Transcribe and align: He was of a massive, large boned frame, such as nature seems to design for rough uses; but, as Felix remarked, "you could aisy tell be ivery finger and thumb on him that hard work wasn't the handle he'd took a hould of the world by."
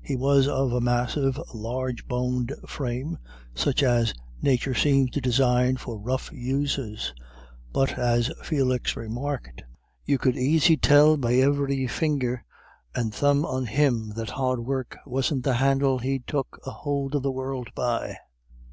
He 0.00 0.14
was 0.14 0.46
of 0.46 0.70
a 0.72 0.80
massive, 0.80 1.36
large 1.52 2.06
boned 2.06 2.54
frame, 2.64 3.18
such 3.56 3.82
as 3.82 4.14
nature 4.40 4.72
seems 4.72 5.10
to 5.10 5.20
design 5.20 5.78
for 5.78 5.98
rough 5.98 6.30
uses; 6.32 7.12
but, 7.72 7.98
as 7.98 8.30
Felix 8.44 8.94
remarked, 8.96 9.64
"you 10.04 10.16
could 10.16 10.36
aisy 10.36 10.76
tell 10.76 11.16
be 11.16 11.42
ivery 11.42 11.88
finger 11.88 12.44
and 12.94 13.12
thumb 13.12 13.44
on 13.44 13.66
him 13.66 14.10
that 14.14 14.30
hard 14.30 14.60
work 14.64 14.96
wasn't 15.06 15.42
the 15.42 15.54
handle 15.54 15.98
he'd 15.98 16.28
took 16.28 16.60
a 16.64 16.70
hould 16.70 17.16
of 17.16 17.24
the 17.24 17.32
world 17.32 17.66
by." 17.74 18.16